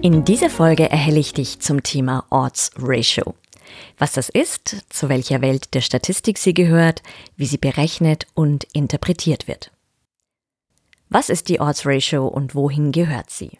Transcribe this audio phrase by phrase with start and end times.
[0.00, 3.34] In dieser Folge erhelle ich dich zum Thema Odds Ratio.
[3.98, 7.02] Was das ist, zu welcher Welt der Statistik sie gehört,
[7.36, 9.72] wie sie berechnet und interpretiert wird.
[11.08, 13.58] Was ist die Odds Ratio und wohin gehört sie?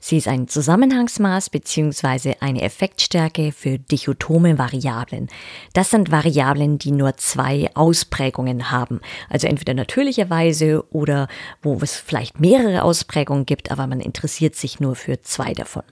[0.00, 2.36] Sie ist ein Zusammenhangsmaß bzw.
[2.40, 5.28] eine Effektstärke für dichotome Variablen.
[5.72, 11.28] Das sind Variablen, die nur zwei Ausprägungen haben, also entweder natürlicherweise oder
[11.62, 15.82] wo es vielleicht mehrere Ausprägungen gibt, aber man interessiert sich nur für zwei davon.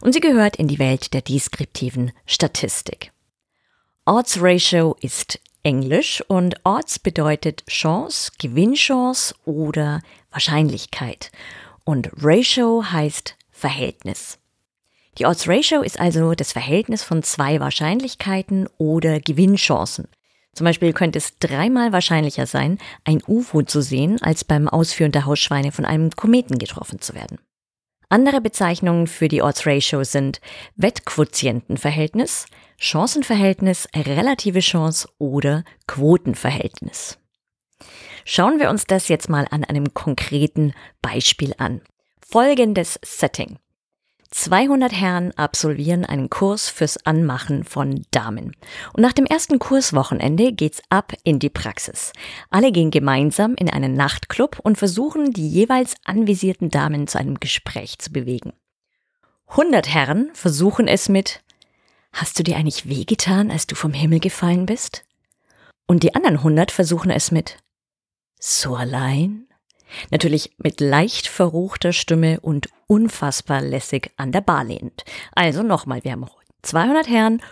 [0.00, 3.12] Und sie gehört in die Welt der deskriptiven Statistik.
[4.04, 11.30] Odds Ratio ist Englisch und Odds bedeutet Chance, Gewinnchance oder Wahrscheinlichkeit.
[11.84, 14.38] Und Ratio heißt Verhältnis.
[15.16, 20.06] Die Odds Ratio ist also das Verhältnis von zwei Wahrscheinlichkeiten oder Gewinnchancen.
[20.52, 25.24] Zum Beispiel könnte es dreimal wahrscheinlicher sein, ein UFO zu sehen, als beim Ausführen der
[25.24, 27.38] Hausschweine von einem Kometen getroffen zu werden.
[28.10, 30.42] Andere Bezeichnungen für die Odds Ratio sind
[30.76, 32.44] Wettquotientenverhältnis,
[32.76, 37.18] Chancenverhältnis, relative Chance oder Quotenverhältnis.
[38.26, 41.80] Schauen wir uns das jetzt mal an einem konkreten Beispiel an.
[42.26, 43.58] Folgendes Setting.
[44.30, 48.56] 200 Herren absolvieren einen Kurs fürs Anmachen von Damen.
[48.94, 52.12] Und nach dem ersten Kurswochenende geht's ab in die Praxis.
[52.50, 57.98] Alle gehen gemeinsam in einen Nachtclub und versuchen, die jeweils anvisierten Damen zu einem Gespräch
[57.98, 58.54] zu bewegen.
[59.48, 61.44] 100 Herren versuchen es mit
[62.12, 65.04] Hast du dir eigentlich wehgetan, als du vom Himmel gefallen bist?
[65.86, 67.58] Und die anderen 100 versuchen es mit
[68.40, 69.46] So allein?
[70.10, 75.04] Natürlich mit leicht verruchter Stimme und unfassbar lässig an der Bar lehnend.
[75.34, 76.26] Also nochmal, wir haben
[76.62, 77.42] 200 Herren,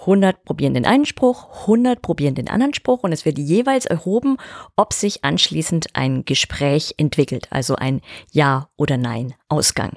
[0.00, 4.36] 100 probieren den einen Spruch, 100 probieren den anderen Spruch und es wird jeweils erhoben,
[4.76, 9.96] ob sich anschließend ein Gespräch entwickelt, also ein Ja oder Nein Ausgang.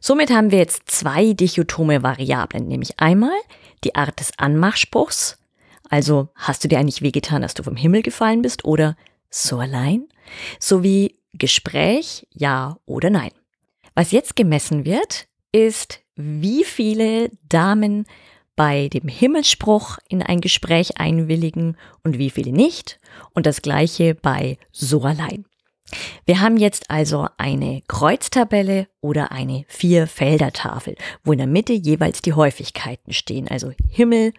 [0.00, 3.36] Somit haben wir jetzt zwei dichotome Variablen, nämlich einmal
[3.84, 5.38] die Art des Anmachspruchs,
[5.88, 8.96] also hast du dir eigentlich wehgetan, dass du vom Himmel gefallen bist oder
[9.30, 10.08] so allein,
[10.58, 13.30] sowie Gespräch, ja oder nein.
[13.94, 18.06] Was jetzt gemessen wird, ist, wie viele Damen
[18.56, 22.98] bei dem Himmelsspruch in ein Gespräch einwilligen und wie viele nicht
[23.34, 25.44] und das gleiche bei so allein.
[26.26, 32.34] Wir haben jetzt also eine Kreuztabelle oder eine Vier-Felder-Tafel, wo in der Mitte jeweils die
[32.34, 34.32] Häufigkeiten stehen, also Himmel,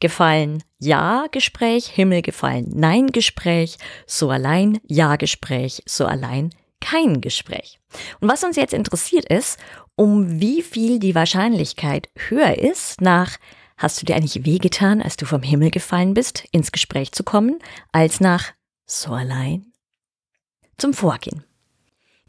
[0.00, 6.50] gefallen Ja Gespräch, Himmel gefallen Nein Gespräch, so allein Ja Gespräch, so allein
[6.80, 7.78] kein Gespräch.
[8.20, 9.58] Und was uns jetzt interessiert ist,
[9.96, 13.36] um wie viel die Wahrscheinlichkeit höher ist, nach
[13.80, 17.60] Hast du dir eigentlich wehgetan, als du vom Himmel gefallen bist, ins Gespräch zu kommen,
[17.92, 18.52] als nach
[18.84, 19.72] So allein?
[20.76, 21.44] Zum Vorgehen.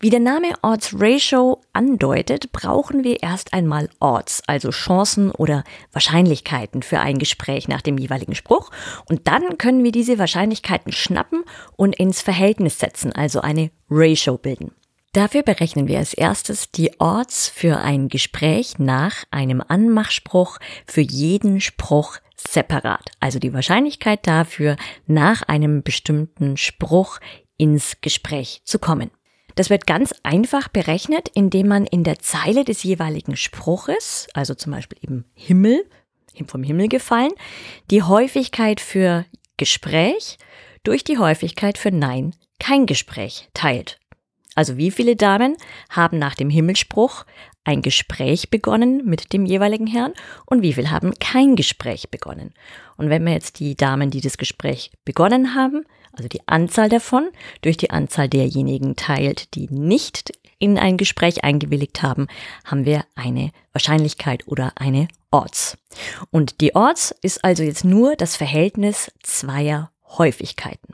[0.03, 6.81] Wie der Name Odds Ratio andeutet, brauchen wir erst einmal Odds, also Chancen oder Wahrscheinlichkeiten
[6.81, 8.72] für ein Gespräch nach dem jeweiligen Spruch.
[9.07, 11.44] Und dann können wir diese Wahrscheinlichkeiten schnappen
[11.75, 14.72] und ins Verhältnis setzen, also eine Ratio bilden.
[15.13, 20.57] Dafür berechnen wir als erstes die Odds für ein Gespräch nach einem Anmachspruch
[20.88, 23.11] für jeden Spruch separat.
[23.19, 27.19] Also die Wahrscheinlichkeit dafür, nach einem bestimmten Spruch
[27.57, 29.11] ins Gespräch zu kommen.
[29.56, 34.72] Das wird ganz einfach berechnet, indem man in der Zeile des jeweiligen Spruches, also zum
[34.72, 35.85] Beispiel eben Himmel,
[36.47, 37.31] vom Himmel gefallen,
[37.91, 39.25] die Häufigkeit für
[39.57, 40.38] Gespräch
[40.84, 44.00] durch die Häufigkeit für Nein, kein Gespräch teilt.
[44.56, 45.56] Also wie viele Damen
[45.89, 47.25] haben nach dem Himmelspruch
[47.64, 50.14] ein Gespräch begonnen mit dem jeweiligen Herrn
[50.46, 52.53] und wie viele haben kein Gespräch begonnen.
[52.97, 57.29] Und wenn wir jetzt die Damen, die das Gespräch begonnen haben, also die Anzahl davon,
[57.61, 62.28] durch die Anzahl derjenigen teilt, die nicht in ein Gespräch eingewilligt haben,
[62.66, 65.78] haben wir eine Wahrscheinlichkeit oder eine Odds.
[66.29, 70.93] Und die Odds ist also jetzt nur das Verhältnis zweier Häufigkeiten.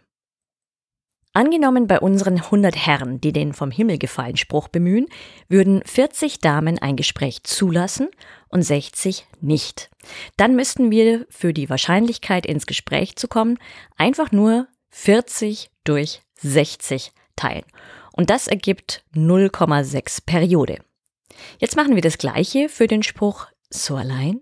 [1.38, 5.06] Angenommen bei unseren 100 Herren, die den vom Himmel gefallen Spruch bemühen,
[5.48, 8.10] würden 40 Damen ein Gespräch zulassen
[8.48, 9.92] und 60 nicht.
[10.38, 13.60] Dann müssten wir für die Wahrscheinlichkeit ins Gespräch zu kommen
[13.98, 17.66] einfach nur 40 durch 60 teilen.
[18.14, 20.80] Und das ergibt 0,6 Periode.
[21.60, 24.42] Jetzt machen wir das gleiche für den Spruch so allein.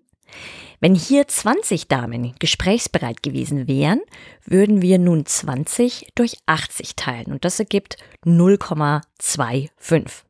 [0.79, 4.01] Wenn hier 20 Damen gesprächsbereit gewesen wären,
[4.45, 10.23] würden wir nun 20 durch 80 teilen und das ergibt 0,25.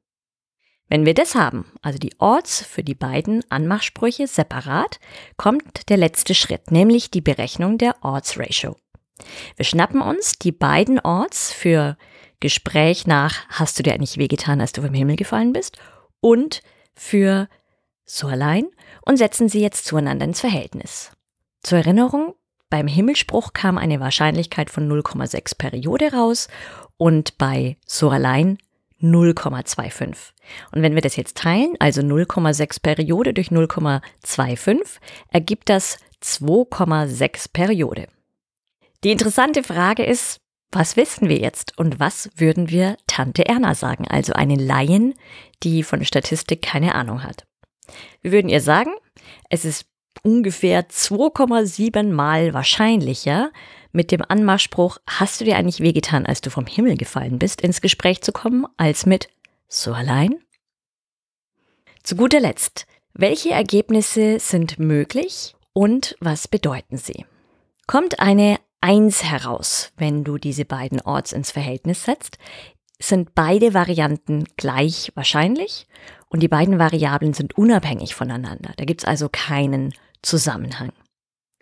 [0.87, 4.99] Wenn wir das haben, also die Orts für die beiden Anmachsprüche separat,
[5.35, 8.77] kommt der letzte Schritt, nämlich die Berechnung der Orts Ratio.
[9.55, 11.97] Wir schnappen uns die beiden Orts für
[12.39, 15.77] Gespräch nach Hast du dir eigentlich wehgetan, als du vom Himmel gefallen bist
[16.19, 16.61] und
[16.93, 17.47] für
[18.05, 18.67] so allein
[19.05, 21.11] und setzen sie jetzt zueinander ins Verhältnis.
[21.63, 22.35] Zur Erinnerung,
[22.69, 26.47] beim Himmelspruch kam eine Wahrscheinlichkeit von 0,6 Periode raus
[26.97, 28.57] und bei so allein
[29.01, 30.33] 0,25.
[30.71, 34.99] Und wenn wir das jetzt teilen, also 0,6 Periode durch 0,25,
[35.31, 38.07] ergibt das 2,6 Periode.
[39.03, 40.37] Die interessante Frage ist,
[40.71, 45.13] was wissen wir jetzt und was würden wir Tante Erna sagen, also eine Laien,
[45.63, 47.45] die von Statistik keine Ahnung hat?
[48.21, 48.91] Wir würden ihr sagen,
[49.49, 49.85] es ist
[50.23, 53.51] ungefähr 2,7 mal wahrscheinlicher,
[53.91, 57.79] mit dem Anmachspruch, hast du dir eigentlich wehgetan, als du vom Himmel gefallen bist, ins
[57.79, 59.29] Gespräch zu kommen, als mit
[59.67, 60.35] so allein?
[62.03, 67.25] Zu guter Letzt, welche Ergebnisse sind möglich und was bedeuten sie?
[67.87, 72.37] Kommt eine Eins heraus, wenn du diese beiden Orts ins Verhältnis setzt,
[72.99, 75.87] sind beide Varianten gleich wahrscheinlich
[76.29, 78.73] und die beiden Variablen sind unabhängig voneinander.
[78.77, 80.91] Da gibt es also keinen Zusammenhang.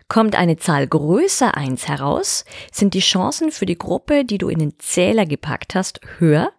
[0.08, 4.58] Kommt eine Zahl größer 1 heraus, sind die Chancen für die Gruppe, die du in
[4.58, 6.52] den Zähler gepackt hast, höher.